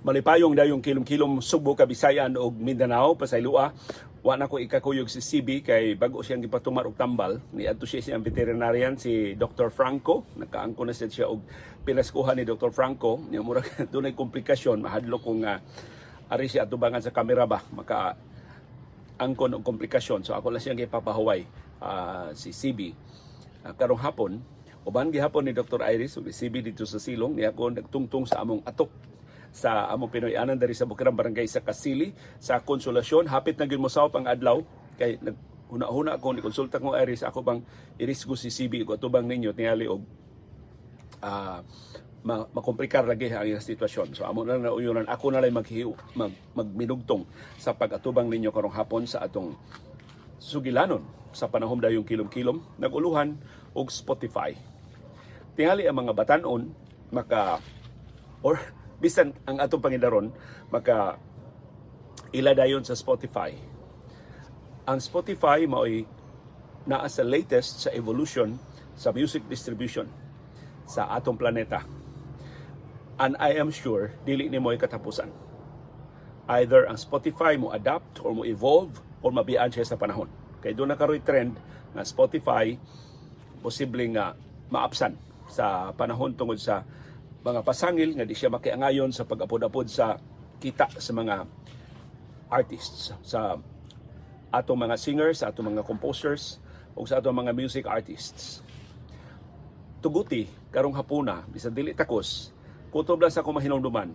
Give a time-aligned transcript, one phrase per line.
[0.00, 3.76] malipayong dayong kilom-kilom Subo, Kabisayan ug Mindanao pasaylua
[4.20, 7.40] wa na ko ikakuyog si CB kay bago siyang gipatumar og tambal.
[7.56, 9.72] Ni adto siya siyang veterinarian si Dr.
[9.72, 10.28] Franco.
[10.36, 11.40] Nakaangko na siya og
[11.84, 12.68] pinaskuhan ni Dr.
[12.72, 13.20] Franco.
[13.28, 14.84] Nya mura dunay komplikasyon.
[14.84, 15.60] Mahadlo kung uh,
[16.28, 17.64] ari siya atubangan sa kamera ba.
[17.72, 18.16] Maka
[19.20, 20.24] angkon og komplikasyon.
[20.24, 21.44] So ako lang siyang gipapahuway
[21.80, 22.92] uh, si CB
[23.64, 24.32] uh, karong hapon
[24.80, 25.80] uban gihapon ni Dr.
[25.92, 27.40] Iris ug si CB dito sa silong.
[27.40, 28.92] Ni ako nagtungtong sa among atok
[29.50, 33.82] sa among Pinoy anan dari sa Bukirang Barangay sa Kasili sa Konsolasyon hapit na gyud
[33.82, 34.62] mo ang adlaw
[34.94, 37.60] kay nag huna-huna ako ni konsulta ko Iris ako bang
[37.94, 40.02] irisgo si CB ko tubang ninyo tingali og
[41.22, 41.62] uh,
[42.20, 44.12] ma makomplikar lagi ang iyang sitwasyon.
[44.12, 47.24] So amo na nauyonan ako na lang maghiu mag, magminugtong
[47.56, 49.56] sa pag-atubang ninyo karong hapon sa atong
[50.36, 51.00] sugilanon
[51.32, 53.40] sa panahon dayong kilom-kilom naguluhan
[53.72, 54.52] og Spotify.
[55.56, 56.68] Tingali ang mga batanon
[57.08, 57.56] maka
[58.44, 58.60] or
[59.00, 60.28] bisan ang atong pangidaron
[60.68, 61.16] maka
[62.30, 63.50] ila dayon sa Spotify.
[64.86, 66.06] Ang Spotify mao'y
[66.86, 68.56] naa sa latest sa evolution
[68.94, 70.06] sa music distribution
[70.84, 71.82] sa atong planeta.
[73.20, 75.28] And I am sure dili ni mo'y katapusan.
[76.50, 80.28] Either ang Spotify mo adapt or mo evolve or mabiyaan siya sa panahon.
[80.60, 81.56] Kay doon na karoy trend
[81.96, 82.74] na Spotify
[83.60, 84.34] posibleng nga
[84.72, 85.14] maapsan
[85.50, 86.82] sa panahon tungod sa
[87.40, 90.20] mga pasangil nga di siya makiangayon sa pag-apod-apod sa
[90.60, 91.48] kita sa mga
[92.52, 93.56] artists sa
[94.52, 96.60] atong mga singers, sa atong mga composers
[96.92, 98.60] o sa atong mga music artists.
[100.04, 102.52] Tuguti karong hapuna bisan dili takos
[102.92, 104.12] kutob lang sa akong mahinungduman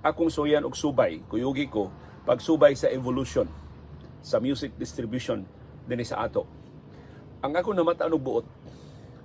[0.00, 1.92] akong suyan og subay kuyugi ko
[2.24, 3.48] pagsubay sa evolution
[4.24, 5.44] sa music distribution
[5.84, 6.48] dinhi sa ato.
[7.42, 8.46] Ang ako namataan og buot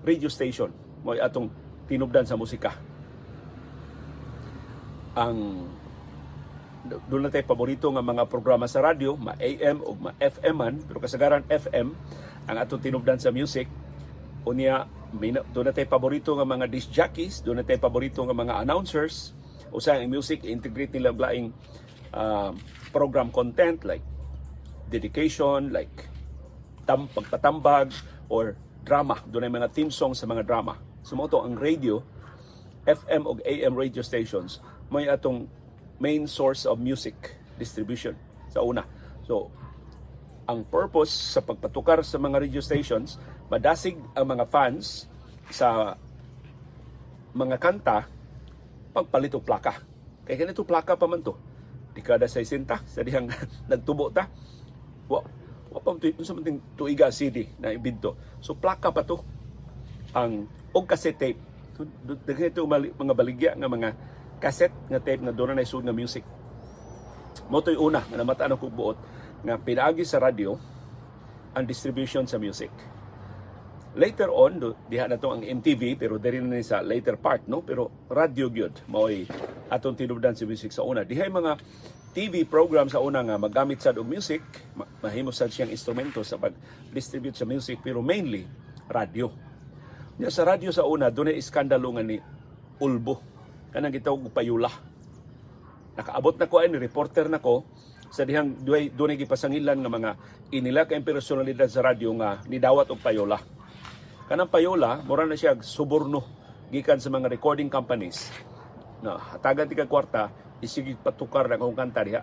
[0.04, 0.74] radio station
[1.06, 1.48] mo atong
[1.88, 2.97] tinubdan sa musika
[5.18, 5.66] ang
[6.88, 10.76] doon na tayo paborito nga mga programa sa radyo, ma AM o ma FM man,
[10.86, 11.92] pero kasagaran FM
[12.48, 13.68] ang atong tinubdan sa music.
[14.48, 14.88] Unya,
[15.52, 19.36] doon na tayo paborito nga mga disc jockeys, doon na tayo paborito nga mga announcers.
[19.68, 21.52] O sa ang music, integrate nila laing
[22.16, 22.56] uh,
[22.96, 24.06] program content like
[24.88, 26.08] dedication, like
[26.88, 27.92] tam pagpatambag
[28.32, 28.56] or
[28.88, 29.20] drama.
[29.28, 30.80] Doon ay mga theme songs sa mga drama.
[31.04, 32.00] Sumoto ang radio,
[32.88, 35.48] FM o AM radio stations may atong
[35.98, 38.14] main source of music distribution
[38.48, 38.86] sa una.
[39.26, 39.52] So,
[40.48, 43.20] ang purpose sa pagpatukar sa mga radio stations,
[43.52, 45.12] madasig ang mga fans
[45.52, 46.00] sa
[47.36, 48.08] mga kanta
[48.96, 49.78] pagpalit og plaka.
[50.26, 51.36] Kay ganito plaka pa man to.
[51.94, 53.30] Dekada 60 sa dihang
[53.72, 54.26] nagtubo ta.
[55.06, 55.22] Wa
[55.68, 58.18] wa pa to sa manting tuiga CD na ibinto.
[58.40, 59.22] So plaka pa to
[60.16, 61.40] ang og cassette tape.
[62.26, 62.56] Daghan
[62.98, 63.90] mga baligya nga mga
[64.38, 66.26] cassette nga tape nga doon na naisud nga music.
[67.50, 68.98] Mo to'y una nga namataan ko buot
[69.46, 70.58] nga pinaagi sa radio
[71.54, 72.70] ang distribution sa music.
[73.98, 77.66] Later on, do, diha na to ang MTV pero diri na sa later part no
[77.66, 79.26] pero radio gyud mao'y
[79.74, 81.02] atong tinubdan si music sa una.
[81.02, 81.58] Dihay mga
[82.14, 84.42] TV program sa una nga magamit sad og music,
[85.02, 88.46] mahimo sad siyang instrumento sa pag-distribute sa music pero mainly
[88.90, 89.34] radio.
[90.18, 92.18] Nya sa radio sa una dunay iskandalo nga ni
[92.82, 93.37] Ulbo
[93.72, 94.72] kanang gitawag payula.
[95.98, 97.66] Nakaabot na ko ay reporter na ko
[98.08, 100.12] sa dihang duay dunay gipasangilan nga mga
[100.56, 103.40] inila kay personalidad sa radyo nga nidawat og payola.
[104.28, 106.24] Kanang payola mura na siya suborno
[106.72, 108.32] gikan sa mga recording companies.
[109.04, 110.32] Na hatagan ti kwarta
[110.64, 112.22] isigi patukar na kung kanta diha.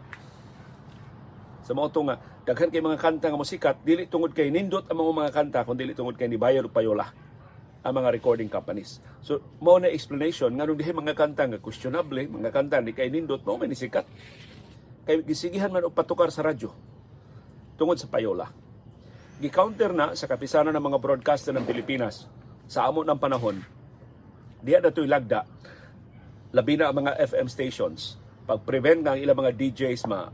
[1.65, 5.33] Sa mga nga daghan kay mga kanta nga musikat dili tungod kay nindot ang mga
[5.33, 7.09] kanta kun dili tungod kay ni bayad og payola
[7.85, 9.01] ang mga recording companies.
[9.25, 13.09] So, mao na explanation nga nung dihay mga kanta nga questionable, mga kanta ni kay
[13.09, 14.05] nindot mao man sikat.
[15.09, 16.69] Kay gisigihan man og patukar sa radyo
[17.81, 18.53] tungod sa payola.
[19.41, 22.29] Gi-counter na sa kapisanan ng mga broadcaster ng Pilipinas
[22.69, 23.65] sa amo ng panahon.
[24.61, 25.49] Diya na ito'y lagda.
[26.53, 28.21] Labi na ang mga FM stations.
[28.45, 30.29] Pag-prevent ang ilang mga DJs ma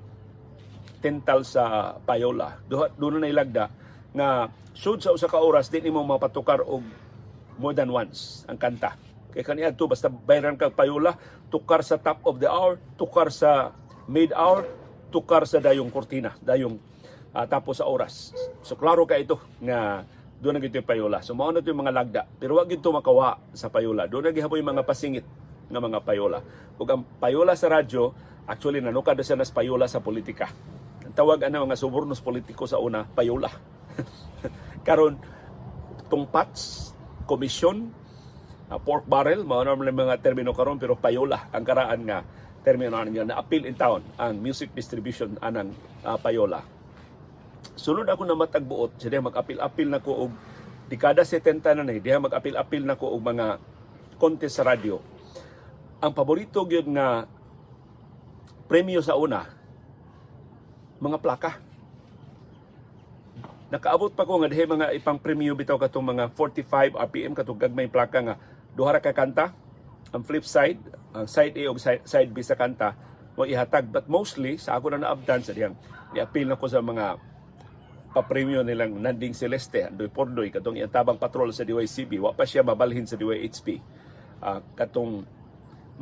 [0.99, 2.59] tental sa payola.
[2.69, 3.71] Doon na ilagda
[4.11, 6.83] nga sud sa usa ka oras di nimo mapatukar og
[7.61, 8.97] more than once ang kanta.
[9.31, 11.15] Kay kaniya to basta bayran kag payula,
[11.53, 13.77] tukar sa top of the hour, tukar sa
[14.11, 14.67] mid hour,
[15.13, 16.81] tukar sa dayong kortina, dayong
[17.37, 18.35] uh, tapos sa oras.
[18.65, 20.03] So klaro ka ito nga
[20.41, 21.21] doon na gito yung payola.
[21.21, 22.23] So mao na yung mga lagda.
[22.41, 24.09] Pero wag gito makawa sa payola.
[24.09, 25.27] Doon na gihaboy mga pasingit
[25.71, 26.41] nga mga payola.
[26.81, 28.11] Ug ang payola sa radyo,
[28.49, 30.51] actually nanukad sa nas payola sa politika.
[31.07, 33.53] Ang tawag ana mga subornos politiko sa una, payola.
[34.87, 35.21] Karon
[36.11, 36.90] tungpats
[37.31, 37.95] komisyon
[38.67, 42.27] uh, pork barrel mao na mga termino karon pero payola ang karaan nga
[42.67, 45.71] termino niya na appeal in town ang music distribution anang
[46.03, 46.67] uh, payola.
[47.77, 50.33] Sunod ako na matagbuot, siya mag-apil-apil na ko og
[50.93, 53.57] dekada 70 na ni, diha mag-apil-apil na ko og mga
[54.21, 55.01] contest sa radyo.
[56.05, 57.25] Ang paborito gyud nga
[58.69, 59.49] premyo sa una,
[61.01, 61.70] mga plaka.
[63.71, 67.87] Nakaabot pa ko nga dihay mga ipang premyo bitaw katong mga 45 RPM katong gagmay
[67.87, 68.35] plaka nga
[68.75, 69.55] duha ra ka kanta.
[70.11, 70.83] Ang flip side,
[71.15, 72.99] ang side A ug side, side B sa kanta
[73.39, 75.79] mo ihatag but mostly sa ako na naabdan sa diyang
[76.11, 77.17] ni-appeal na ko sa mga
[78.11, 82.67] papremyo nilang Nanding Celeste, Andoy Pordoy, katong iyang tabang patrol sa DYCB, wa pa siya
[82.67, 83.79] mabalhin sa DYHP.
[84.43, 85.23] Uh, ah, katong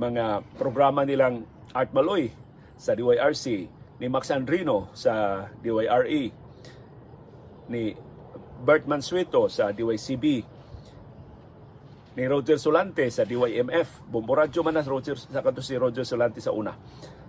[0.00, 1.44] mga programa nilang
[1.76, 2.32] Art Maloy
[2.80, 3.68] sa DYRC,
[4.00, 6.32] ni Max Andrino sa DYRE,
[7.68, 7.94] ni
[8.64, 10.24] Bert Mansueto sa DYCB,
[12.18, 14.08] ni Roger Solante sa DYMF.
[14.10, 16.74] Bumburadyo man na Roger, sa kanto si Roger Solante sa una.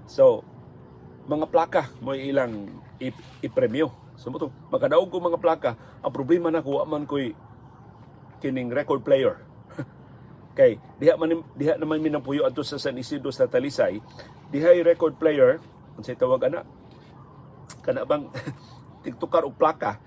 [0.09, 0.41] So,
[1.29, 2.65] mga plaka mo ilang
[3.45, 7.31] ipremyo So mo to, makadaog ko mga plaka, ang problema na kuha man ko'y
[8.43, 9.39] kining record player.
[10.59, 14.03] kay diha man diha naman mi puyo adto sa San Isidro sa Talisay,
[14.51, 15.63] diha record player,
[15.95, 16.67] unsay tawag ana?
[17.79, 18.27] Kana bang
[19.07, 20.03] tigtukar og plaka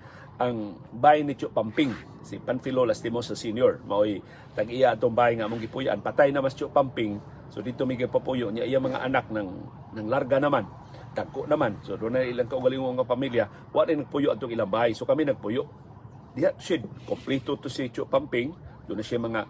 [0.49, 1.91] ang bay ni Chu Pamping
[2.23, 4.19] si Panfilo Lastimosa Senior maoy
[4.55, 7.19] tag-iya atong bay nga among gipuyan patay na mas Chu Pamping
[7.53, 9.49] so dito mi papuyo niya iya mga anak ng
[9.93, 10.65] ng larga naman
[11.13, 11.77] dagko naman.
[11.85, 14.97] So doon na ilang kaugalingon nga pamilya, wa rin nagpuyo atong ilang bahay.
[14.97, 15.63] So kami nagpuyo.
[16.33, 18.49] Diha siya kompleto to si Cho Pamping.
[18.89, 19.41] Doon na siya mga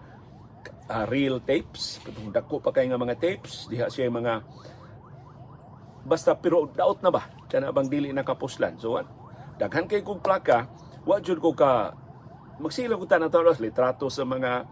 [0.91, 2.03] uh, real tapes.
[2.03, 3.71] Katong dako pa kay nga mga tapes.
[3.71, 4.43] Diha siya mga
[6.03, 7.23] basta pero daot na ba?
[7.47, 8.75] Kana bang dili na kapuslan.
[8.75, 8.99] So?
[9.63, 10.67] Daghan kay kong plaka,
[11.07, 11.95] wa jud ko ka
[12.59, 14.67] magsilang ko tanang talos litrato sa mga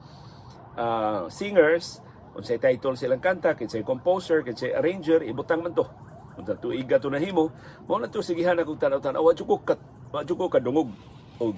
[0.76, 2.04] uh, singers
[2.36, 5.88] unsay title silang kanta, kinsay composer, kinsay arranger, ibutang man to.
[6.36, 7.52] Unta tuiga to nahimo,
[7.88, 9.80] mo na to sigihan akong tanaw-tanaw, wa ko kat
[10.12, 10.92] wa ko kadungog
[11.40, 11.56] og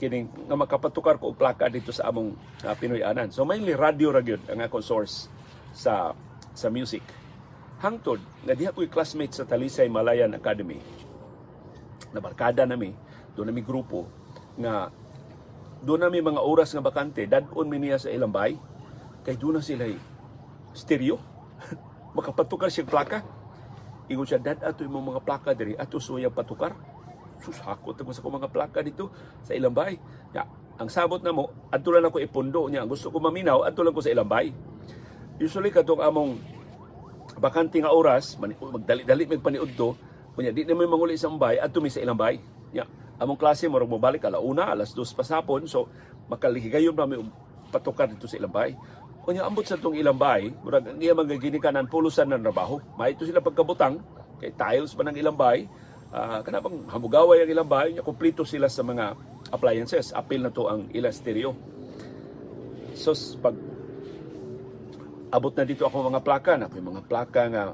[0.00, 2.32] kining nga makapatukar ko og plaka dito sa among
[2.64, 3.28] uh, Pinoy anan.
[3.28, 5.28] So mainly radio ra gyud ang akong source
[5.76, 6.16] sa
[6.56, 7.04] sa music.
[7.84, 11.07] Hangtod nga diha ko'y classmate sa Talisay Malayan Academy.
[12.14, 12.94] Nabarkada nami,
[13.36, 14.08] do nami grupo
[14.58, 14.90] nga
[15.84, 18.58] do nami mga oras nga bakante dadon mi niya sa ilang bay
[19.22, 19.86] kay do na sila
[20.74, 21.22] stereo
[22.18, 23.22] makapatukar siya plaka
[24.08, 26.72] Ingon siya, dad ato yung mga plaka diri, ato suyang patukar.
[27.38, 29.12] Sus, hakot ako sa mga plaka dito
[29.44, 30.00] sa ilang bay.
[30.32, 30.48] Ya,
[30.80, 32.88] ang sabot na mo, ato lang ako ipundo niya.
[32.88, 34.56] Gusto ko maminaw, ato lang ko sa ilang bay.
[35.36, 36.40] Usually, katong among
[37.36, 39.92] bakanti nga oras, magdali-dali may paniud to,
[40.38, 42.38] kunya di na may manguli sa bay, ato mi sa ilang bay.
[42.70, 42.86] Ya,
[43.18, 45.90] among klase mo mo balik ala una, alas dos pasapon, so
[46.30, 47.18] makalihigayon pa may
[47.74, 48.78] patukar dito sa ilang bay.
[49.26, 52.80] Kunya ambot sa tong ilang bahay, murag ang iya magagini kanan pulusan ng trabaho.
[52.96, 54.00] Maito sila pagkabutang
[54.40, 55.68] kay tiles pa ng ilang bahay.
[56.08, 59.12] Uh, kana bang hamugaway ang ilang bahay, nya kumpleto sila sa mga
[59.52, 60.16] appliances.
[60.16, 61.52] Apil na to ang ilang stereo.
[62.96, 63.12] So
[63.42, 63.52] pag
[65.28, 67.64] abot na dito ako mga plaka na mga plaka nga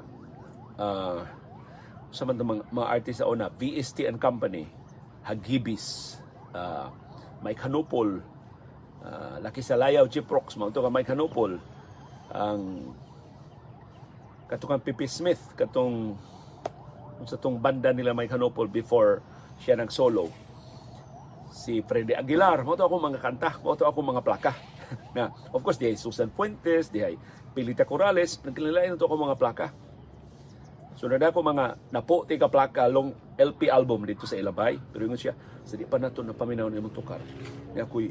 [0.82, 1.22] uh,
[2.14, 4.70] sa mga, mga, mga artist sa una, VST and Company,
[5.26, 6.16] Hagibis,
[6.54, 6.86] uh,
[7.42, 8.22] Mike Hanupol,
[9.02, 11.58] uh, Laki Salayaw, Chiprox, mga ito ka Mike Hanupol,
[12.30, 12.94] ang
[14.46, 16.14] katong Pipi Smith, katong
[17.26, 19.22] sa tong banda nila Mike Hanupol before
[19.58, 20.30] siya nag solo.
[21.54, 24.52] Si Freddy Aguilar, mo ako mga kanta, mo ako mga plaka.
[25.16, 27.00] na, of course, di Susan Fuentes, di
[27.54, 29.66] Pilita Corrales, nagkalilain ito ako mga plaka.
[30.94, 34.78] So na ko mga napo ti ka plaka long LP album dito sa Ilabay.
[34.94, 35.34] Pero yun siya,
[35.66, 37.18] sa di pa nato na paminaw ni mong tukar.
[37.74, 38.06] Ni ako'y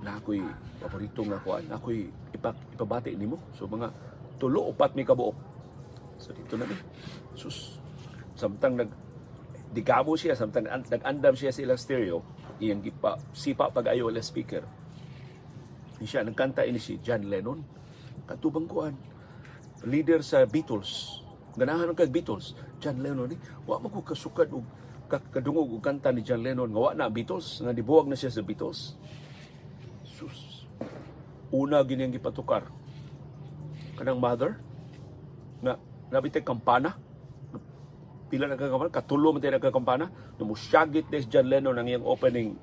[0.00, 0.40] na ako'y
[0.80, 3.36] paborito nga kuan ako'y ipak ipabati nimo.
[3.52, 3.92] So mga
[4.40, 5.36] tulo upat mi kabuok.
[6.16, 6.76] So dito na ni.
[7.36, 7.76] Sus
[8.32, 8.90] samtang nag
[9.70, 12.24] digamo siya samtang nag-andam siya sa ilang stereo
[12.58, 14.64] iyang gipa sipa pag ayo la speaker.
[16.00, 17.60] Ni siya nagkanta ini si John Lennon.
[18.24, 18.96] Katubang kuan
[19.84, 21.19] leader sa Beatles
[21.58, 24.66] ganahan kag Beatles John Lennon ni wa mo ko kasukad og
[25.10, 28.42] kadungog og kanta ni John Lennon nga wa na Beatles nga dibuwag na siya sa
[28.44, 28.94] Beatles
[30.20, 30.68] Jesus.
[31.48, 32.68] Una gining gipatukar.
[33.96, 34.60] Kanang mother
[35.64, 35.80] na
[36.12, 37.00] nabitay kampana.
[38.30, 40.06] Pila na kampana, katulo man tayo nagkakampana.
[40.38, 42.54] Numusyagit des John Lennon ang iyang opening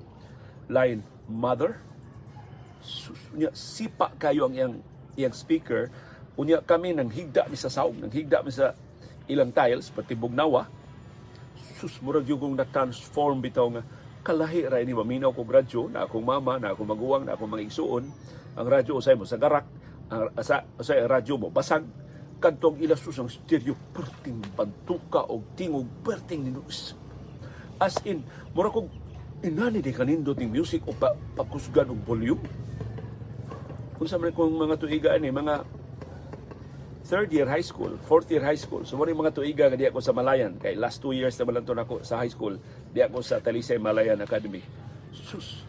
[0.70, 1.82] line, Mother.
[2.80, 4.74] Sus, unya, sipa kayo ang iyang,
[5.18, 5.92] iyang speaker.
[6.38, 8.70] Unya kami nang higda mi sa saog, nang higda mi sa
[9.26, 10.70] ilang tiles, pati bugnawa.
[11.78, 13.82] Sus, murag yung na-transform bitaw nga
[14.22, 17.64] kalahi ra ini maminaw kog radyo na akong mama na akong maguwang na akong mga
[17.70, 18.04] igsuon
[18.58, 19.64] ang radyo usay mo sa garak
[20.12, 21.86] ang sa usay radyo mo basag
[22.36, 26.94] kadtong ilasus ang stereo perting bantuka o tingog perting ninus.
[27.82, 28.22] As in,
[28.54, 28.90] mura kog
[29.42, 32.42] inani di kanindot ng music o pa, pakusgan og volume.
[33.98, 35.66] Kung sa man kung mga tuiga ni mga
[37.08, 38.84] third year high school, fourth year high school.
[38.84, 41.64] So mo mga tuiga nga di ako sa Malayan kay last two years na lang
[41.64, 42.60] ako sa high school,
[42.92, 44.60] di ako sa Talisay Malayan Academy.
[45.08, 45.64] Sus,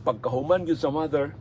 [0.00, 1.36] pagkahuman gyud sa mother,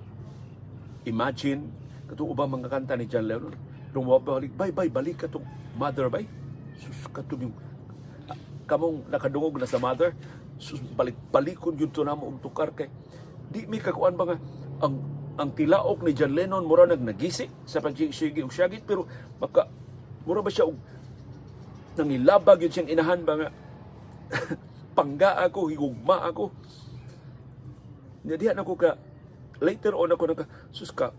[1.08, 1.72] imagine
[2.12, 3.56] katong ubang mga kanta ni John Lennon.
[3.96, 5.48] Nung mabalik, bye bye, balik ka tong
[5.80, 6.28] mother bye.
[6.76, 7.56] Sus, katong yung
[8.68, 10.12] kamong nakadungog na sa mother,
[10.60, 12.92] sus, balik balikon yun to namo og tukar kay
[13.48, 14.38] di mi kakuan ba nga
[14.84, 19.06] ang ang tilaok ni John Lennon mura nag nagisi sa pagsigi og syagit pero
[19.38, 19.70] maka
[20.26, 20.78] mura ba siya og
[21.98, 23.50] nangilabag yun siyang inahan ba nga
[24.98, 26.50] pangga ako higugma ako.
[28.26, 28.98] Nadihan ako ka
[29.62, 31.14] later on ako naka sus ka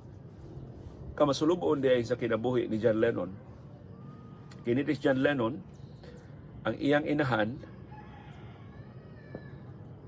[1.15, 3.31] kamasulubon di sa kinabuhi ni John Lennon.
[4.67, 5.55] Kini John Lennon
[6.67, 7.55] ang iyang inahan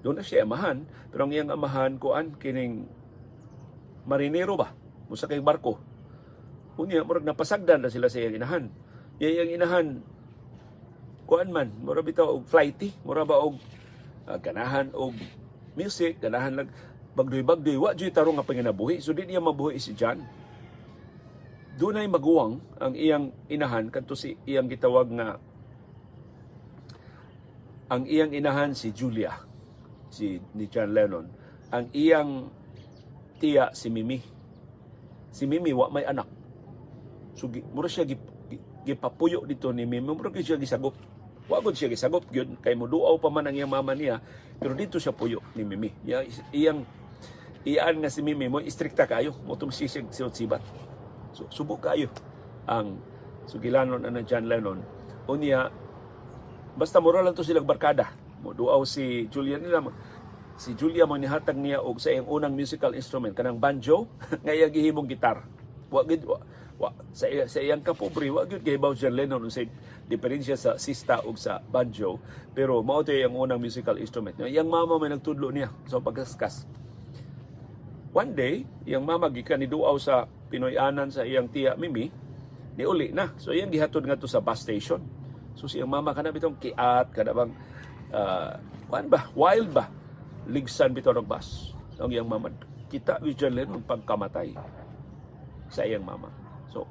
[0.03, 0.83] doon na siya amahan
[1.15, 2.91] pero ang iyang amahan kuan kining
[4.09, 4.73] marinero ba?
[5.11, 5.81] Musa kay barko.
[6.79, 8.65] Unya murag napasagdan na sila sa iyang inahan.
[9.21, 9.87] Iyang inahan
[11.29, 13.55] kuan man mura bitaw og flighty mura ba og
[14.27, 15.15] uh, ganahan og
[15.79, 16.69] music ganahan lang
[17.15, 19.03] bagdoy-bagdoy wa jud tarong nga panginabuhi.
[19.03, 20.23] So di niya mabuhi si John.
[21.79, 25.39] Dunay maguwang ang iyang inahan kadto si iyang gitawag nga
[27.91, 29.35] ang iyang inahan si Julia
[30.11, 31.27] si ni John Lennon.
[31.71, 32.51] Ang iyang
[33.41, 34.21] tiya si Mimi.
[35.33, 36.29] Si Mimi wa may anak.
[37.33, 38.05] So mura siya
[38.85, 40.93] gipapuyo dito ni Mimi, mura siya gisagop.
[41.49, 44.23] Wa gud siya gisagop gyud kay moduaw pa man ang iyang mama niya,
[44.61, 45.91] pero dito siya puyo ni Mimi.
[46.07, 46.23] Ya,
[46.55, 46.85] iyang
[47.65, 50.63] iyaan nga si Mimi mo istrikta kayo, mo tumisisig si sibat.
[51.35, 52.13] So subok kayo
[52.69, 53.01] ang
[53.51, 54.79] sugilanon ana John Lennon.
[55.27, 55.71] Unya
[56.79, 58.15] basta mura lang to silang barkada.
[58.41, 59.85] Moduaw si Julian nila
[60.61, 64.13] si Julia mo nihatag niya og sa iyang unang musical instrument kanang banjo
[64.45, 65.41] nga iya gihimong gitar.
[65.89, 66.37] Wa gid wa,
[66.77, 69.65] wa sa iya, sa iyang kapobre wa gid gihibaw John Lennon sa
[70.05, 72.21] diferensya sa sista ug sa banjo
[72.53, 74.37] pero mao to iyang unang musical instrument.
[74.37, 76.69] Iyang mama may nagtudlo niya sa pagkaskas.
[78.13, 82.13] One day, iyang mama gikan ni duaw sa Pinoyanan sa iyang tiya Mimi,
[82.77, 83.33] ni uli na.
[83.41, 85.01] So iyang gihatod nga to sa bus station.
[85.57, 87.49] So siyang mama kana bitong kiat kada bang
[88.13, 88.61] uh,
[89.09, 89.21] ba?
[89.33, 90.00] Wild ba?
[90.51, 92.51] Ligsan bitaw ng bus ang iyang mama.
[92.91, 94.57] Kita ni John Lennon pagkamatay
[95.71, 96.33] sa iyang mama.
[96.73, 96.89] So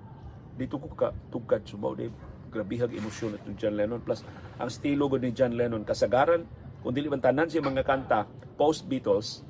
[0.55, 2.07] dito ko ka tugkad sumaw di
[2.49, 4.01] grabihag emosyon at John Lennon.
[4.01, 4.23] Plus
[4.57, 6.45] ang estilo ni John Lennon kasagaran.
[6.79, 8.23] Kung dili man tanan siya mga kanta
[8.55, 9.43] post Beatles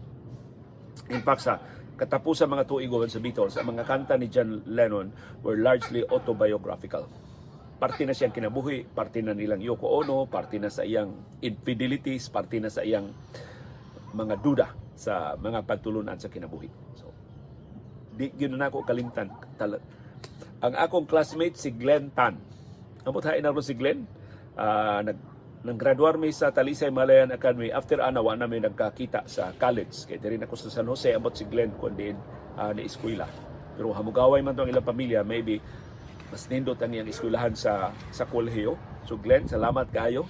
[1.13, 1.62] in fact sa
[1.94, 5.13] katapusan mga tuigon sa Beatles ang mga kanta ni John Lennon
[5.46, 7.06] were largely autobiographical.
[7.80, 12.60] Parte na siyang kinabuhi, parte na nilang Yoko Ono, parte na sa iyang infidelities, parte
[12.60, 13.08] na sa iyang
[14.13, 16.70] mga duda sa mga pagtulunan sa kinabuhi.
[16.98, 17.12] So,
[18.16, 19.32] di gyud na ako kalimtan.
[20.60, 22.36] Ang akong classmate si Glenn Tan.
[23.08, 24.04] Amot hain na si Glenn.
[24.60, 25.18] Uh, nag
[25.60, 30.16] nang graduar mi sa Talisay Malayan Academy after ana wa namin nagkakita sa college kay
[30.16, 32.16] diri ako sa San Jose amot si Glenn kun din
[32.56, 33.28] uh, ni eskwela
[33.75, 35.60] pero hamugaway man to ang ilang pamilya maybe
[36.32, 40.24] mas nindot ang iyang eskwelahan sa sa kolehiyo so Glenn salamat kayo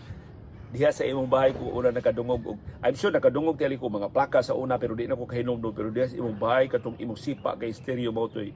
[0.70, 4.46] diha sa imong bahay ko una nakadungog og I'm sure nakadungog tali ko mga plaka
[4.46, 7.58] sa una pero di na ko kahinomdom pero diha sa imong bahay katong imong sipa
[7.58, 8.54] kay stereo mo toy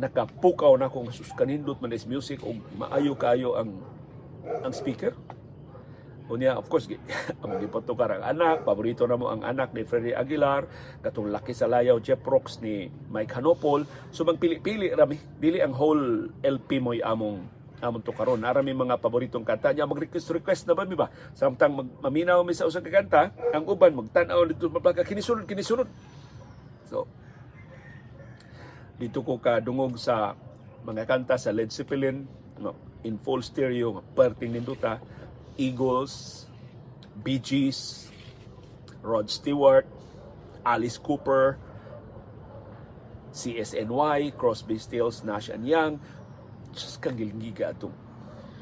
[0.00, 3.84] nakapukaw na kung sus kanindot man is music og maayo kayo ang
[4.64, 5.12] ang speaker
[6.24, 6.88] Unya, of course,
[7.44, 10.64] among gipatukar ang anak, paborito na mo ang anak ni Freddy Aguilar,
[11.04, 13.84] katong laki sa layaw Jeff Rocks ni Mike Hanopol.
[14.08, 17.44] So magpili-pili rami, dili ang whole LP mo'y among
[17.82, 19.74] amon to karon ara mi mga paboritong kanta.
[19.74, 21.10] Nya mag request request na ba mi ba?
[21.34, 25.88] Samtang mag, maminaw mi sa usa ka kanta ang uban magtan-aw dito maplaka kinisunod kinisunod.
[26.86, 27.08] So
[28.94, 30.38] dito ko ka dungog sa
[30.86, 32.28] mga kanta sa Led Zeppelin
[32.62, 35.02] no, in full stereo perting ninduta
[35.58, 36.46] Eagles
[37.18, 38.10] Bee Gees
[39.02, 39.88] Rod Stewart
[40.64, 41.58] Alice Cooper
[43.34, 45.98] CSNY, Crosby, Stills, Nash and Young,
[46.74, 47.94] Diyos kang gilgiga atong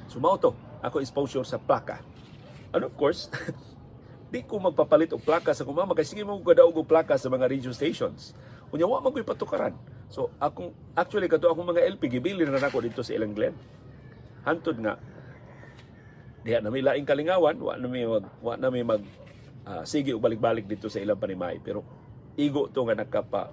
[0.07, 0.53] sumauto
[0.85, 2.05] ako exposure sa plaka.
[2.73, 3.33] And of course,
[4.33, 7.49] di ko magpapalit og plaka sa kumama kay sige mo gadaog og plaka sa mga
[7.49, 8.37] radio stations.
[8.73, 9.77] Unya wa man ko'y patukaran.
[10.09, 13.57] So akong actually kato akong mga LP gibili na nako dito sa ilang Glen.
[14.45, 14.97] Hantod nga
[16.43, 19.03] diha na may laing kalingawan, wa na may mag wa na may mag
[19.67, 21.87] uh, sige og balik-balik dito sa ilang panimay pero
[22.35, 23.53] igo to nga nagkapa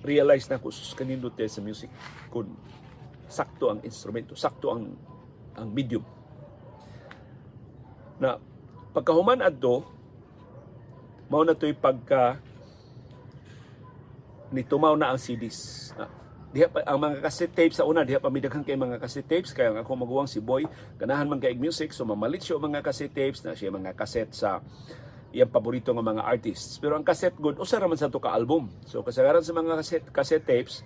[0.00, 1.92] realize na ko sus kanindot sa music
[2.32, 2.48] kung
[3.30, 4.96] sakto ang instrumento, sakto ang
[5.54, 6.02] ang medium.
[8.18, 8.36] Na
[8.92, 9.86] pagkahuman adto
[11.30, 12.42] mao na to'y pagka
[14.50, 15.94] nitumaw na ang CDs.
[15.94, 16.10] Ah,
[16.50, 19.54] diha pa, ang mga cassette tapes sa una diha pa midaghan kay mga cassette tapes
[19.54, 20.66] kaya ako maguwang si Boy
[20.98, 24.58] ganahan man kay music so mamalit siya mga cassette tapes na siya mga cassette sa
[25.30, 26.78] iyang paborito nga mga artists.
[26.82, 28.70] Pero ang cassette good, usa raman sa to ka album.
[28.86, 30.82] So kasagaran sa mga cassette, cassette tapes,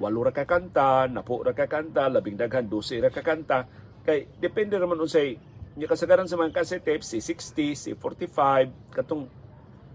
[0.00, 3.68] walo ra ka kanta, napo ra ka kanta, labing daghan, 12 ra ka kanta.
[4.04, 5.36] Kay depende naman unsay
[5.78, 9.28] nya kasagaran sa mga cassette tapes, si 60, si 45, katong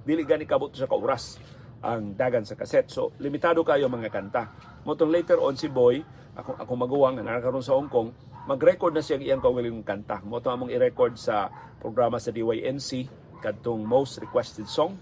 [0.03, 1.42] dili gani kabot sa ka oras
[1.84, 2.94] ang dagan sa cassette.
[2.94, 4.53] So limitado kayo mga kanta.
[4.86, 6.00] Motong later on si Boy,
[6.38, 8.13] ako ako maguwang nga karon sa Hong Kong,
[8.48, 10.20] mag-record na siya iyang kaugaling kanta.
[10.24, 11.48] Moto among i-record sa
[11.80, 14.95] programa sa DYNC kadtong most requested song.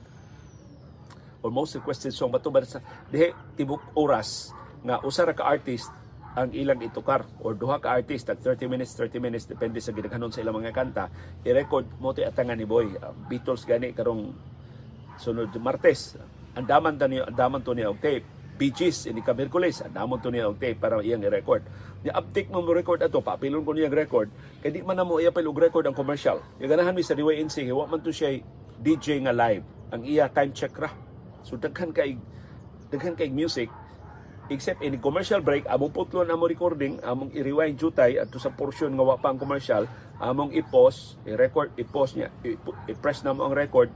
[1.45, 2.81] Or most requested song bato ba sa
[3.13, 4.50] dihe tibok oras
[4.81, 5.93] nga usa ra ka artist
[6.33, 10.31] ang ilang itukar or duha ka artist at 30 minutes 30 minutes depende sa gidaghanon
[10.31, 11.12] sa ilang mga kanta
[11.43, 12.93] i-record mo ti atangan ni Boy.
[12.98, 14.31] Uh, Beatles gani karong
[15.21, 16.17] sunod Martes.
[16.57, 20.30] Andaman ta niya andaman to niya og tape Bee Gees ini ka Miyerkules andaman to
[20.30, 21.65] niya tape para iyang i-record.
[22.06, 24.30] Ni uptake mo mo record ato papilon ko niya record
[24.62, 26.38] kay di man na mo iya pa record ang commercial.
[26.62, 28.38] Ya ganahan mi sa DYNC wa man to siya
[28.77, 29.65] DJ nga live.
[29.89, 30.94] Ang iya time check ra.
[31.41, 32.22] So daghan kay
[32.94, 33.74] daghan kay music
[34.53, 39.01] except in commercial break among putlon among recording among i-rewind jutay adto sa portion nga
[39.01, 39.89] wa pa ang commercial
[40.22, 42.30] among i-pause i-record i-pause niya
[42.86, 43.89] i-press na mo ang record.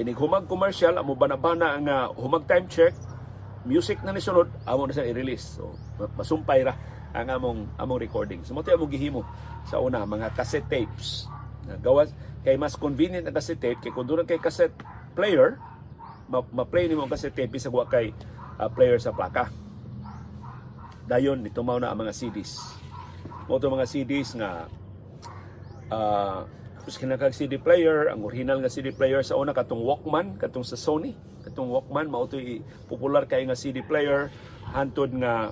[0.00, 2.96] Ini humag commercial amo bana-bana nga humag time check
[3.68, 5.76] music na ni sunod amo na sa i-release so
[6.16, 6.72] masumpay ra
[7.12, 8.40] ang among among recording.
[8.44, 9.24] So mo gihimo
[9.68, 11.28] sa una mga cassette tapes.
[11.84, 12.12] Gawas
[12.44, 14.76] kay mas convenient ang cassette tape kay kung kay cassette
[15.12, 15.60] player
[16.28, 18.12] ma-play nimo ang cassette tape sa kay
[18.60, 19.48] uh, player sa plaka.
[21.08, 22.60] Dayon nitumaw na ang mga CDs.
[23.48, 24.68] Mo mga CDs nga
[25.88, 26.44] uh,
[26.88, 31.12] kinakag CD player, ang original nga CD player sa una katong Walkman, katong sa Sony,
[31.48, 32.28] katong Walkman mao
[32.86, 34.28] popular kay nga CD player
[34.72, 35.50] hantod nga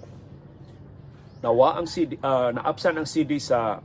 [1.40, 3.80] nawa ang CD, uh, naapsan ang CD sa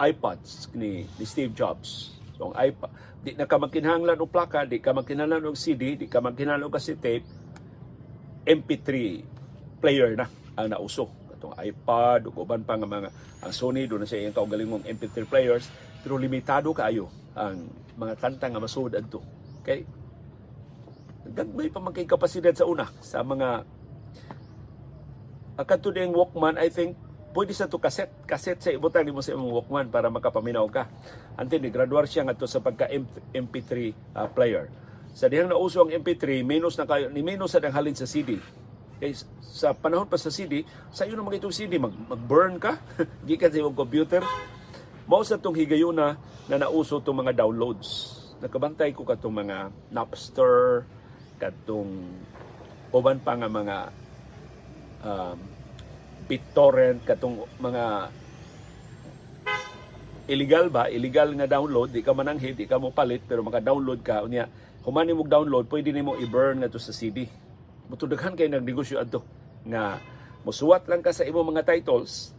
[0.00, 2.18] iPods ni, ni Steve Jobs.
[2.34, 2.90] So ang iPod,
[3.22, 6.74] di na ka magkinahanglan og plaka, di ka magkinahanglan og CD, di ka magkinahanglan og
[6.74, 7.26] cassette tape,
[8.44, 8.88] MP3
[9.78, 10.26] player na
[10.58, 11.08] ang nauso.
[11.30, 13.08] Katong iPod ug uban pa nga mga
[13.44, 15.70] ang Sony do na siya iyang kaugalingong MP3 players,
[16.02, 17.06] pero limitado kaayo
[17.38, 19.22] ang mga kanta nga masud adto.
[19.62, 19.86] Kay
[21.34, 23.66] gagmay pa man kay kapasidad sa una sa mga
[25.54, 26.98] Akad ding Walkman, I think,
[27.30, 28.10] pwede sa to cassette.
[28.26, 30.90] Cassette sa ibutan mo sa imong Walkman para makapaminaw ka.
[31.38, 32.90] Until ni graduar siya nga to sa pagka
[33.30, 34.66] MP3 uh, player.
[35.14, 38.34] Sa dihang nauso ang MP3, minus na kayo, ni minus sa halin sa CD.
[38.98, 42.82] Kay sa panahon pa sa CD, sa iyo naman itong CD, mag, mag-burn ka,
[43.30, 44.26] gikan sa imong computer.
[45.06, 46.18] Mao sa tong higayuna
[46.50, 48.18] na nauso tong mga downloads.
[48.42, 50.82] Nakabantay ko katong mga Napster,
[51.44, 51.92] katong
[52.88, 53.76] uban pa nga mga
[55.04, 55.38] um,
[56.24, 58.08] BitTorrent katong mga
[60.32, 60.88] illegal ba?
[60.88, 64.24] Illegal nga download di ka mananghid di ka mo palit pero maka-download ka.
[64.24, 64.48] Unya
[64.88, 67.28] humani mo download pwede nimo i-burn nga to sa CD
[67.84, 69.20] mutudaghan kay nagnegosyo adto
[69.68, 70.00] nga
[70.44, 72.32] musuwat lang ka sa imong mga titles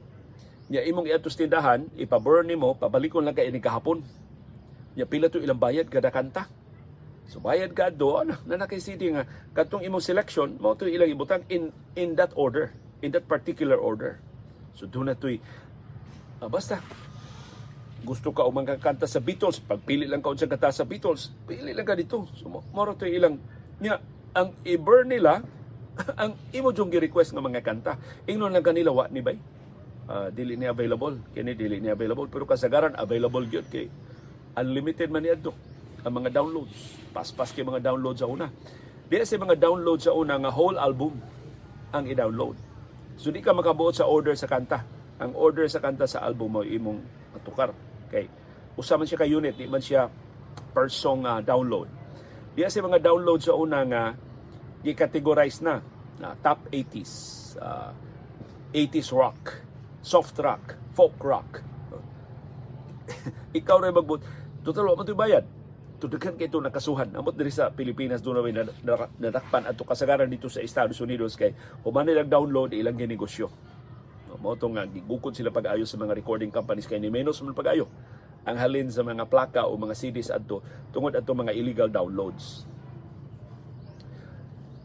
[0.65, 4.01] nya imong iadtos tindahan ipa-burn nimo pabalikon lang kay ini kahapon.
[4.97, 6.49] Nya pila to ilang bayad kada kanta
[7.25, 11.41] So bayad ka do ano na nakisiti nga katong imong selection mo to ilang ibutang
[11.49, 12.69] in in that order,
[13.01, 14.21] in that particular order.
[14.77, 15.41] So do na to'y
[16.43, 16.77] uh, basta
[18.05, 21.87] gusto ka umang kanta sa Beatles, pagpili lang ka unsa kanta sa Beatles, pili lang
[21.87, 22.29] ka dito.
[22.37, 22.61] So mo
[22.93, 23.41] to ilang
[23.81, 23.97] nya
[24.35, 25.41] ang i-burn nila
[26.21, 27.97] ang imo jung gi-request nga mga kanta.
[28.29, 29.39] Ingnon lang kanila wa ni bay.
[30.05, 33.89] Uh, dili ni available, kini dili ni available pero kasagaran available gyud kay
[34.53, 35.49] unlimited man ni adto
[36.05, 37.01] ang mga downloads.
[37.09, 38.45] Paspas kay mga download sa una.
[39.09, 41.17] Di sa mga download sa una nga whole album
[41.89, 42.53] ang i-download.
[43.17, 44.85] So di ka makabuot sa order sa kanta.
[45.17, 47.01] Ang order sa kanta sa album mo imong
[47.33, 47.73] matukar.
[48.13, 48.29] Kay
[48.77, 50.05] usa man siya ka unit, di man siya
[50.77, 51.89] per song uh, download.
[52.53, 54.13] Di sa mga download sa una nga
[54.85, 55.81] gi-categorize na
[56.21, 57.13] na top 80s,
[57.57, 57.91] uh,
[58.71, 59.41] 80s rock,
[60.05, 61.65] soft rock, folk rock.
[63.57, 64.21] Ikaw rin magbut.
[64.61, 65.45] Total, wa man bayad
[65.97, 67.09] tudagan kay ito nakasuhan.
[67.15, 68.63] Amot diri sa Pilipinas do na
[69.19, 73.47] nadakpan ato kasagaran dito sa Estados Unidos kay human nilang download ilang ginegosyo.
[74.35, 77.87] Mo to nga gigukod sila pag-ayo sa mga recording companies kay ni menos man pag-ayo.
[78.45, 80.61] Ang halin sa mga plaka o mga CDs adto
[80.93, 82.67] tungod adto mga illegal downloads.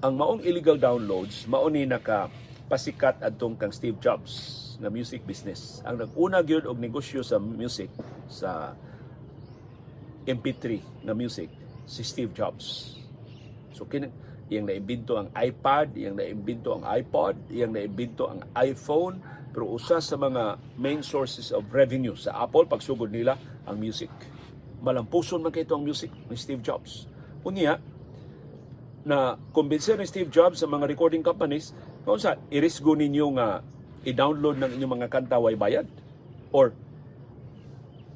[0.00, 2.32] Ang maong illegal downloads mao ni naka
[2.70, 5.84] pasikat adtong kang Steve Jobs nga music business.
[5.84, 7.92] Ang nag-una gyud og negosyo sa music
[8.32, 8.72] sa
[10.30, 11.50] MP3 na music
[11.90, 12.94] si Steve Jobs.
[13.74, 14.10] So kin
[14.50, 19.22] iyang naimbento ang iPad, iyang naimbento ang iPod, iyang naimbento ang iPhone,
[19.54, 24.10] pero usa sa mga main sources of revenue sa Apple pagsugod nila ang music.
[24.82, 27.06] Malampuson man kay ang music ni Steve Jobs.
[27.46, 27.78] Unya
[29.06, 31.72] na kumbinser ni Steve Jobs sa mga recording companies
[32.04, 33.62] kung sa irisgo ninyo nga
[34.04, 35.86] i-download ng inyong mga kanta way bayad
[36.52, 36.72] or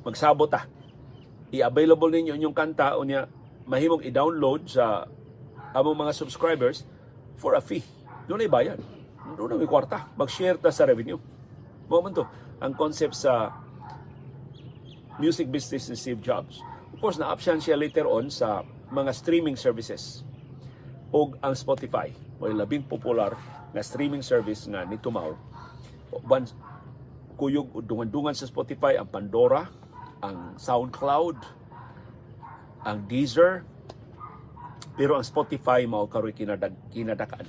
[0.05, 0.69] magsabot ta
[1.55, 3.31] i-available ninyo inyong kanta unya
[3.65, 5.07] mahimong i-download sa
[5.75, 6.83] among mga subscribers
[7.39, 7.83] for a fee.
[8.27, 8.79] Doon ay bayad.
[9.39, 10.11] Doon na may kwarta.
[10.19, 11.19] Mag-share ta sa revenue.
[11.87, 12.25] Man to
[12.59, 13.53] ang concept sa
[15.21, 16.59] music business ni Steve Jobs.
[16.95, 20.27] Of course na-option siya later on sa mga streaming services.
[21.15, 22.11] O ang Spotify.
[22.43, 23.35] May labing popular
[23.71, 25.35] na streaming service nga ni Tumaw.
[27.35, 29.67] Kuyog dungan-dungan sa Spotify ang Pandora,
[30.25, 31.37] ang SoundCloud,
[32.89, 33.69] ang Deezer.
[34.95, 37.45] Pero ang Spotify mao karoy kinadag kinadakaan.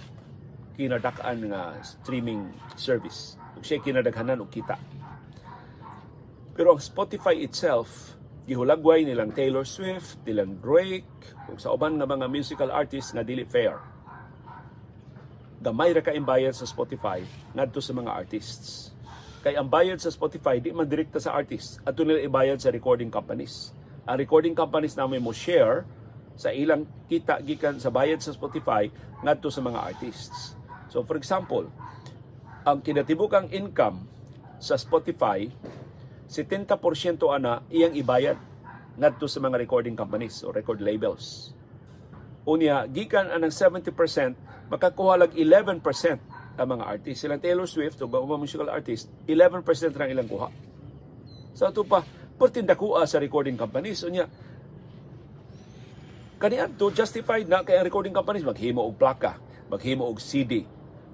[0.75, 3.39] Kinadakaan nga streaming service.
[3.55, 4.75] Ug siya kinadaghanan og kita.
[6.51, 12.27] Pero ang Spotify itself gihulagway nilang Taylor Swift, nilang Drake, ug sa uban nga mga
[12.29, 13.95] musical artists nga dili fair
[15.65, 17.25] gamay ra ka bayad sa Spotify
[17.57, 18.93] ngadto sa mga artists.
[19.45, 23.13] Kay ang bayad sa Spotify di man direkta sa artist, ato nila ibayad sa recording
[23.13, 23.77] companies.
[24.09, 25.85] Ang recording companies namin mo share
[26.33, 28.89] sa ilang kita gikan sa bayad sa Spotify
[29.21, 30.57] ngadto sa mga artists.
[30.89, 31.69] So for example,
[32.65, 34.09] ang kinatibukang income
[34.57, 35.45] sa Spotify
[36.25, 36.65] 70%
[37.29, 38.41] ana iyang ibayad
[38.97, 41.53] ngadto sa mga recording companies o record labels.
[42.49, 43.93] Unya, gikan anang 70%
[44.73, 45.85] makakuha lag 11%
[46.55, 47.17] ang mga artist.
[47.19, 49.63] Silang Taylor Swift o mga musical artist, 11%
[49.95, 50.49] lang ilang kuha.
[51.55, 52.03] Sa ito pa,
[52.35, 54.03] pertinda kuha sa recording companies.
[54.03, 54.27] O niya,
[56.39, 59.39] kaniyan to justified na kay ang recording companies maghimo og plaka,
[59.71, 60.63] maghimo og CD,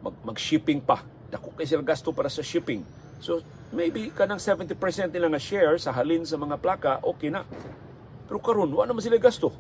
[0.01, 1.01] mag, mag-shipping pa.
[1.29, 2.85] Dako kay sila gasto para sa shipping.
[3.21, 7.45] So, maybe kanang 70% nila nga share sa halin sa mga plaka, okay na.
[8.25, 9.53] Pero karon wala naman sila gasto.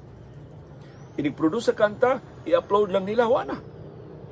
[1.17, 2.17] Inig-produce sa kanta,
[2.49, 3.70] i-upload lang nila, wala na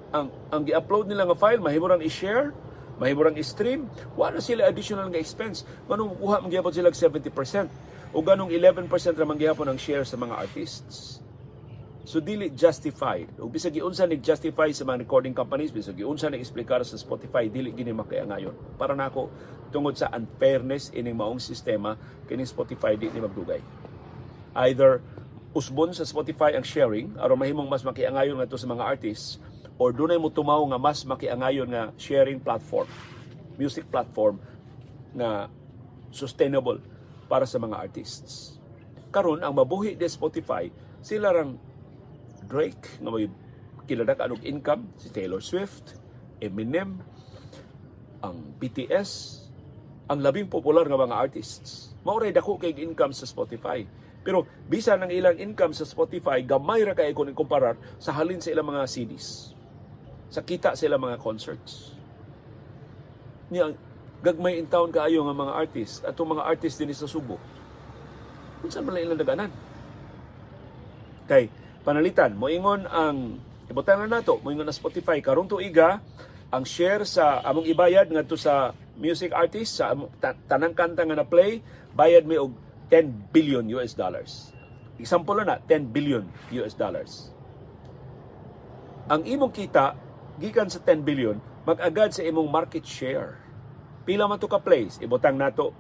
[0.09, 2.53] ang ang gi-upload nila nga file mahimurang i-share
[2.99, 3.87] mahimurang i-stream
[4.19, 5.63] wala sila additional nga expense.
[5.87, 10.19] Manong kuha man gyapon sila 70% o ganong 11% ra man gyapon ang share sa
[10.19, 11.23] mga artists.
[12.03, 13.29] So dili justified.
[13.39, 17.47] Ug bisag giunsa ni justify sa mga recording companies bisag giunsa ni explicar sa Spotify
[17.47, 19.31] dili gini makayangayon para nako
[19.69, 21.95] tungod sa unfairness ining maong sistema
[22.27, 23.61] kini Spotify di ni magdugay.
[24.57, 24.99] Either
[25.53, 29.37] usbon sa Spotify ang sharing aron mahimong mas makiangayon ngadto sa mga artists
[29.79, 32.85] or dunay mo tumaw nga mas makiangayon nga sharing platform,
[33.55, 34.35] music platform
[35.15, 35.47] na
[36.11, 36.83] sustainable
[37.31, 38.59] para sa mga artists.
[39.09, 40.67] Karon ang mabuhi de Spotify,
[40.99, 41.55] sila rang
[42.45, 43.31] Drake nga may
[43.87, 45.97] kiladakan og income, si Taylor Swift,
[46.43, 46.99] Eminem,
[48.19, 49.41] ang BTS,
[50.11, 51.95] ang labing popular nga mga artists.
[52.03, 53.81] Mauray dako kay income sa Spotify.
[54.19, 58.51] Pero bisa ng ilang income sa Spotify, gamay ra kay kung ikumparar sa halin sa
[58.51, 59.57] ilang mga CDs
[60.29, 61.97] sa kita sila mga concerts.
[63.49, 63.73] Niya,
[64.21, 67.41] gagmay in town kaayo nga mga artist at mga artist din sa Subo.
[68.61, 69.51] Kung saan man ilang daganan?
[71.25, 71.49] Kay,
[71.81, 76.01] panalitan, moingon ang ibutan na nato, moingon na Spotify, karong tuiga,
[76.49, 79.93] ang share sa among ibayad ngadto sa music artist sa
[80.49, 81.61] tanang kanta nga na play
[81.93, 82.57] bayad mi og
[82.89, 84.49] 10 billion US dollars.
[84.97, 86.25] Example na 10 billion
[86.59, 87.29] US dollars.
[89.07, 89.93] Ang imong kita
[90.39, 93.37] gikan sa 10 billion mag-agad sa imong market share.
[94.07, 95.75] Pila man to ka place, ibutang nato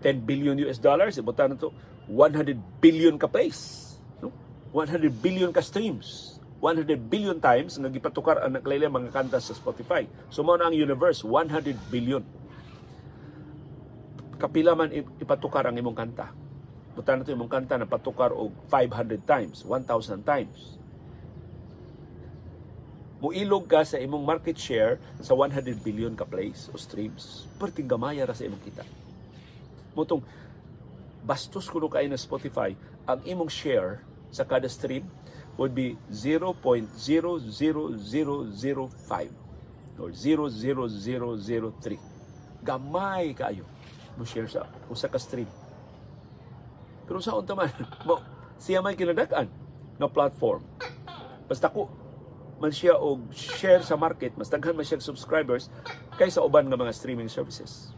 [0.00, 1.74] 10 billion US dollars, ibutang nato
[2.08, 3.94] 100 billion ka place.
[4.22, 4.32] No?
[4.72, 6.38] 100 billion ka streams.
[6.62, 10.06] 100 billion times nga gipatukar ang naklaila mga kanta sa Spotify.
[10.30, 12.22] So mao na ang universe 100 billion.
[14.38, 16.30] Kapila man ipatukar ang imong kanta.
[16.94, 20.81] Butang nato imong kanta na patukar og 500 times, 1,000 times
[23.22, 27.46] muilog ka sa imong market share sa 100 billion ka plays o streams.
[27.62, 28.82] Perting gamaya ra sa imong kita.
[29.94, 30.26] Mutong
[31.22, 32.74] bastos kuno kay na Spotify,
[33.06, 34.02] ang imong share
[34.34, 35.06] sa kada stream
[35.54, 36.50] would be 0.00005
[40.02, 42.66] or 0.0003.
[42.66, 43.62] Gamay kayo
[44.18, 45.46] mo share sa usa ka stream.
[47.06, 47.70] Pero sa unta man,
[48.08, 48.18] mo
[48.58, 49.46] siya may kinadakan
[49.94, 50.66] nga platform.
[51.46, 52.01] Basta ko
[52.62, 55.66] man siya og share sa market, mas daghan man siya subscribers
[56.14, 57.90] kaysa uban nga mga streaming services.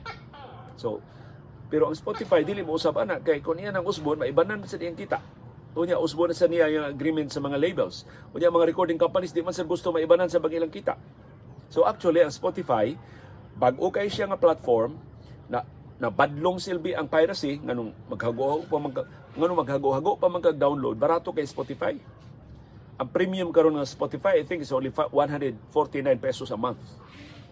[0.81, 1.05] So,
[1.69, 4.97] pero ang Spotify dili mo usab ana kay kun iya nang usbon maibanan sa diyang
[4.97, 5.21] kita.
[5.77, 8.09] Unya usbon sa niya yung agreement sa mga labels.
[8.33, 10.97] Unya mga recording companies di man sa gusto maibanan sa bangilang kita.
[11.69, 12.97] So actually ang Spotify
[13.59, 14.97] bag-o kay siya nga platform
[15.51, 15.61] na
[16.01, 18.97] na badlong silbi ang piracy nganong maghago pa mag
[19.35, 21.99] nganong maghago-hago pa man download barato kay Spotify.
[22.95, 25.59] Ang premium karon ng Spotify I think is only 149
[26.23, 26.79] pesos a month.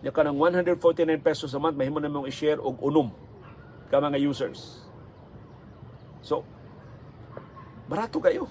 [0.02, 0.78] Nya kanang 149
[1.22, 3.10] pesos a month mahimo na mong i-share og unom
[3.90, 4.86] ka mga users.
[6.22, 6.46] So,
[7.90, 8.46] barato kayo.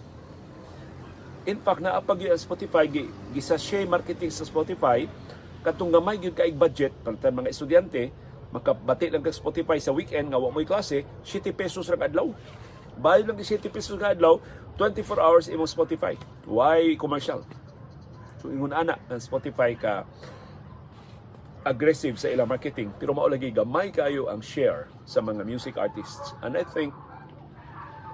[1.47, 2.85] In fact, naapag yung Spotify,
[3.33, 5.09] gisa share marketing sa Spotify,
[5.65, 8.13] katong gamay gyud kaig budget para mga estudyante,
[8.53, 12.29] makabati lang kag Spotify sa weekend nga wa mo'y klase, 7 pesos ra adlaw.
[13.01, 14.37] Bayad lang 7 pesos ka adlaw,
[14.77, 16.15] 24 hours imong Spotify.
[16.47, 17.43] Why commercial?
[18.41, 20.05] So ingon ana ang Spotify ka
[21.61, 26.33] aggressive sa ilang marketing pero mao lagi gamay kayo ang share sa mga music artists
[26.41, 26.89] and I think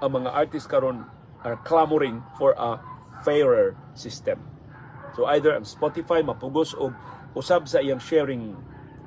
[0.04, 1.08] ang mga artists karon
[1.48, 2.76] are clamoring for a
[3.24, 4.44] fairer system
[5.16, 6.92] so either ang Spotify mapugos og
[7.40, 8.52] usab sa iyang sharing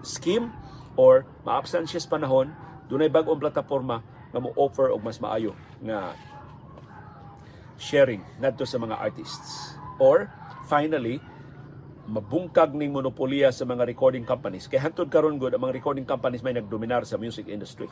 [0.00, 0.48] scheme
[0.96, 2.56] or maabsan sa panahon
[2.88, 4.00] dunay bag-ong plataporma
[4.32, 5.52] nga mo offer og mas maayo
[5.84, 6.16] nga
[7.80, 10.28] sharing ngadto sa mga artists or
[10.68, 11.16] finally
[12.10, 14.68] mabungkag ning monopolya sa mga recording companies.
[14.68, 17.88] Kay hantod karon gud ang mga recording companies may nagdominar sa music industry.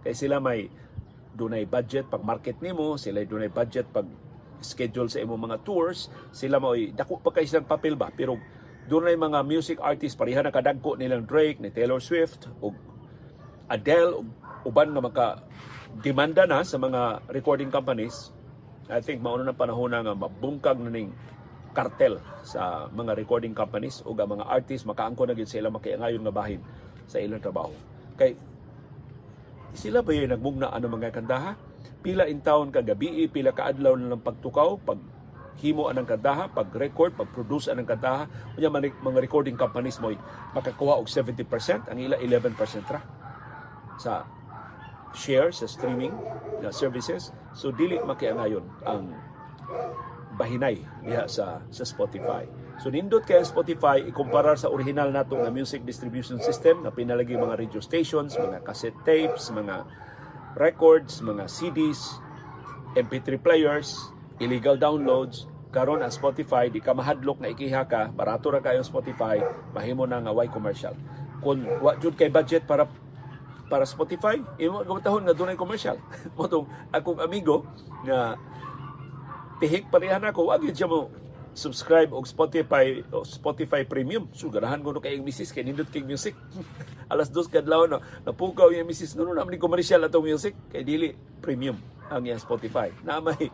[0.00, 0.70] Kay sila may
[1.32, 4.08] dunay budget pag market nimo, sila dunay budget pag
[4.62, 8.38] schedule sa imong mga tours, sila mo dako pa kay silang papel ba pero
[8.86, 12.78] dunay mga music artists pareha na kadagko nilang Drake, ni Taylor Swift ug
[13.66, 14.26] Adele ug
[14.62, 15.26] uban nga maka
[15.98, 18.30] demanda na sa mga recording companies.
[18.90, 21.14] I think mao na panahon na nga mabungkag na ning
[21.72, 26.60] kartel sa mga recording companies o mga artists makaangko na gid sila makiangayon nga bahin
[27.08, 27.72] sa ilang trabaho.
[28.18, 28.36] Kay
[29.72, 31.56] sila ba yung nagmugna ano mga kandaha?
[32.02, 34.98] Pila in town kagabi, pila ka adlaw na lang pagtukaw, pag
[35.62, 38.26] himo anang kandaha, pag record, pag produce anang kandaha,
[38.58, 40.10] unya mga recording companies mo
[40.52, 42.58] makakuha og 70%, ang ila 11%
[42.90, 43.00] ra
[43.96, 44.26] sa
[45.12, 46.12] share sa streaming
[46.60, 47.32] na services.
[47.52, 49.12] So dili makiangayon ang
[50.36, 52.48] bahinay diha sa sa Spotify.
[52.80, 57.60] So nindot kay Spotify ikumparar sa original nato nga music distribution system na pinalagi mga
[57.60, 59.84] radio stations, mga cassette tapes, mga
[60.56, 62.16] records, mga CDs,
[62.96, 63.96] MP3 players,
[64.40, 69.40] illegal downloads, karon ang Spotify di ka mahadlok na ikiha ka, barato ra kayo Spotify,
[69.72, 70.92] mahimo na nga way commercial.
[71.40, 72.84] Kung wa jud kay budget para
[73.72, 75.96] para Spotify, imo gamatahon nga dunay commercial.
[76.36, 77.64] Motong akong amigo
[78.04, 78.36] nga
[79.64, 81.08] tihik parehan ako wag yun mo
[81.56, 84.28] subscribe og Spotify o Spotify Premium.
[84.36, 86.36] So ganahan ko no kay misis kay nindot kay music.
[87.12, 91.16] Alas dos kadlaw no napukaw yung misis no naman ni commercial atong music kay dili
[91.40, 91.80] premium
[92.12, 92.92] ang yang Spotify.
[93.08, 93.48] Na may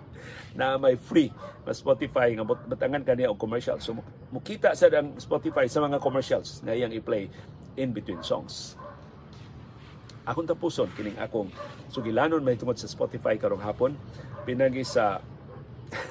[0.59, 1.31] na may free
[1.63, 3.79] na Spotify nga batangan kaniya og commercial.
[3.79, 3.95] So
[4.35, 7.31] mukita sa ang Spotify sa mga commercials na iyang i-play
[7.79, 8.78] in between songs.
[10.29, 11.49] Akong tapuson kining akong
[11.89, 13.97] sugilanon may tungod sa Spotify karong hapon.
[14.45, 15.25] Pinagi sa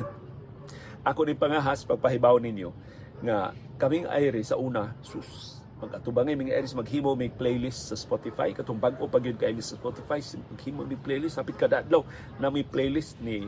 [1.10, 2.74] ako ni pangahas pagpahibaw ninyo
[3.22, 8.50] nga kaming Aire sa una sus magatubangay mga Iris maghimo may playlist sa Spotify.
[8.50, 10.18] Katong bag-o pag yun kay sa Spotify
[10.50, 11.38] maghimo may playlist.
[11.38, 12.02] Hapit kada adlaw
[12.42, 13.46] na may playlist ni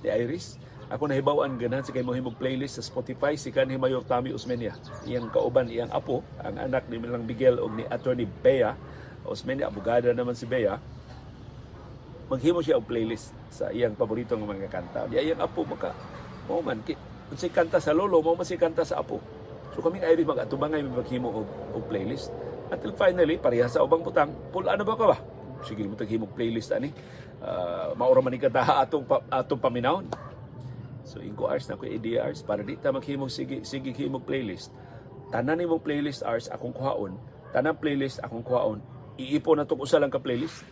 [0.00, 0.56] ni Iris.
[0.90, 3.36] Ako nahibawan ganahan sa kay mo himog playlist sa Spotify.
[3.36, 4.72] Si kanhi Mayor Tami Usmeña
[5.04, 8.72] iyang kauban iyang apo ang anak ni Milang Miguel og ni Attorney Bea
[9.26, 10.80] Usmeña abogada naman si Bea
[12.30, 15.00] maghimo siya og playlist sa iyang paborito nga mga kanta.
[15.10, 15.90] Di iyang apo maka
[16.46, 16.94] mo man ki
[17.34, 19.18] si kanta sa lolo mo man si kanta sa apo.
[19.74, 22.30] So kaming Irish magatubangay maghimo og, og playlist.
[22.70, 25.18] Until finally pareha sa ubang putang, pul ano ba ka ba?
[25.66, 26.94] Sige mo taghimo playlist ani.
[27.42, 30.06] Uh, maura man ikataha atong atong paminawon.
[31.02, 34.70] So inko hours na ko ADRs para di ta maghimo sige sige himo playlist.
[35.34, 37.14] Tanan nimo playlist hours akong kuhaon,
[37.50, 38.82] tanan playlist akong kuhaon,
[39.28, 40.64] iipon na tong usa lang ka playlist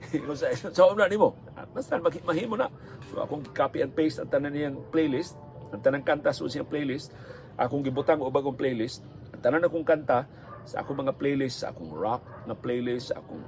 [0.38, 1.36] sa sa umna nimo.
[1.76, 2.72] Basta mahimo na.
[3.12, 5.36] So akong copy and paste ang tanan niyang playlist.
[5.70, 7.12] Ang tanang kanta sa siyang playlist.
[7.60, 9.04] Akong gibutang og bagong playlist.
[9.30, 10.26] Ang tanan akong kanta
[10.64, 13.44] sa akong mga playlist sa akong rock na playlist sa akong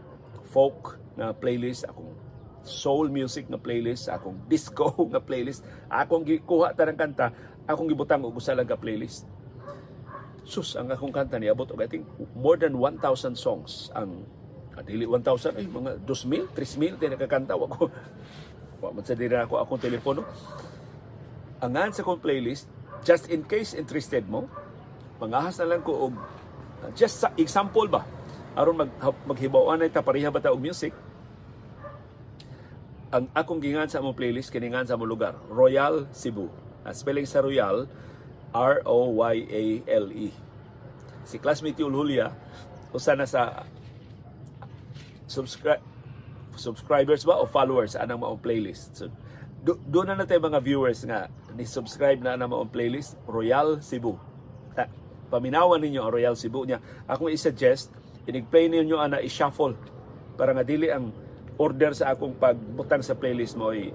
[0.53, 2.13] folk na playlist akong
[2.63, 5.65] soul music na playlist sa akong disco na playlist.
[5.89, 7.33] Akong gikuha tanang kanta
[7.65, 9.25] akong gibutang og usa ka playlist
[10.43, 12.03] sus ang akong kanta ni abot og I think
[12.35, 14.27] more than 1000 songs ang
[14.73, 17.53] Adili 1,000 ay mga 2,000, 3,000 din nakakanta.
[17.57, 17.93] Wa ko.
[18.81, 20.25] Wa man sa dira ako akong telepono.
[21.63, 22.67] Angan sa kong playlist
[23.07, 24.49] just in case interested mo,
[25.23, 26.13] mangahas na lang ko og
[26.83, 28.03] uh, just sa example ba?
[28.59, 28.91] Aron mag
[29.29, 30.91] maghibaw-an ta pareha ba ta og music?
[33.13, 36.49] Ang akong gingan sa among playlist kiningan sa among lugar Royal Cebu.
[36.83, 37.85] Ang spelling sa Royal
[38.57, 39.65] R O Y A
[40.01, 40.33] L E.
[41.29, 42.33] Si classmate Julia
[42.93, 43.65] usa na sa
[45.33, 45.81] subscribe
[46.53, 48.93] subscribers ba o followers anang maong playlist?
[48.93, 49.09] So
[49.65, 54.21] do, do na natin mga viewers nga ni subscribe na na maong playlist Royal Cebu.
[54.77, 54.93] Ta,
[55.33, 56.83] paminawan ninyo ang Royal Cebu niya.
[57.09, 57.89] Akong i-suggest
[58.29, 59.75] inig-play ninyo ana i-shuffle
[60.37, 61.11] para nga dili ang
[61.57, 63.93] order sa akong pagbutang sa playlist mo ay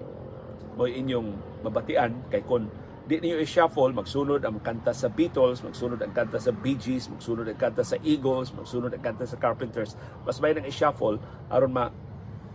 [0.77, 2.69] mo inyong mabatian kay kon
[3.07, 7.47] di niyo i-shuffle magsunod ang kanta sa Beatles magsunod ang kanta sa Bee Gees magsunod
[7.47, 9.95] ang kanta sa Eagles magsunod ang kanta sa Carpenters
[10.27, 11.15] mas may nang i-shuffle
[11.47, 11.87] aron ma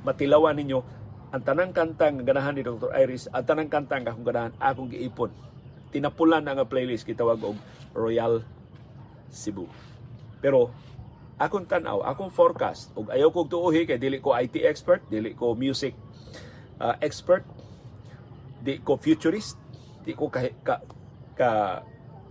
[0.05, 0.79] matilawan ninyo
[1.33, 2.93] ang tanang kanta nga ganahan ni Dr.
[2.93, 5.33] Iris ang tanang kanta nga akong ganahan akong giipon
[5.89, 7.57] tinapulan na nga playlist kitawag og
[7.97, 8.45] Royal
[9.33, 9.65] Cebu
[10.45, 10.69] pero
[11.43, 15.59] akong tanaw, akong forecast ug ayaw kog tuohi kay dili ko IT expert, dili ko
[15.59, 15.95] music
[16.79, 17.43] uh, expert,
[18.63, 19.59] di ko futurist,
[20.03, 20.83] di ko ka, ka,
[21.39, 21.51] ka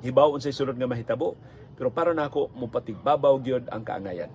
[0.03, 1.36] hibaw unsay sunod nga mahitabo,
[1.75, 4.31] pero para nako mo patigbabaw gyud ang kaangayan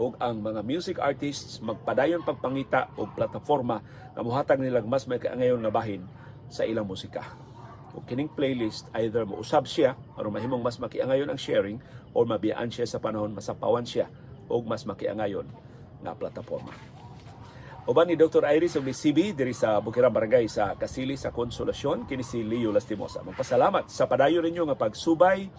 [0.00, 3.84] ug ang mga music artists magpadayon pagpangita og plataforma
[4.16, 6.02] nga mohatag nilang mas may kaangayon nga bahin
[6.48, 7.22] sa ilang musika
[7.92, 11.76] o kining playlist either mausab siya aron mahimong mas makiangayon ang sharing
[12.16, 14.08] or mabiyaan siya sa panahon masapawan siya
[14.48, 15.48] og mas makiangayon
[16.02, 16.91] nga plataporma.
[17.82, 18.46] Uban ni Dr.
[18.46, 22.70] Iris ug ni CB diri sa Bukirang Barangay sa Kasili sa Konsolasyon kini si Leo
[22.70, 23.26] Lastimosa.
[23.26, 25.50] Magpasalamat sa padayon ninyo nga pagsubay,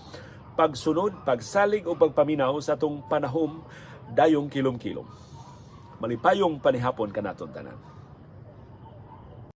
[0.55, 3.59] pagsunod, pagsalig o pagpaminaw sa atong panahom
[4.15, 5.03] dayong kilom-kilom.
[5.99, 7.92] Malipayong panihapon kanaton tanan.